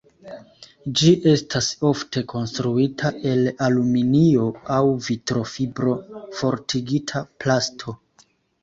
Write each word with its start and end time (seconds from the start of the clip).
Ĝi 1.01 1.11
estas 1.31 1.67
ofte 1.89 2.23
konstruita 2.33 3.13
el 3.33 3.45
aluminio 3.69 4.49
aŭ 4.79 4.81
vitrofibro-fortigita 5.11 7.25
plasto. 7.45 7.97